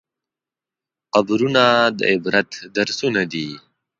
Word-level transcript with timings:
قبرونه 1.13 1.63
د 1.97 1.99
عبرت 2.11 2.49
درسونه 2.75 3.21
دي. 3.31 3.47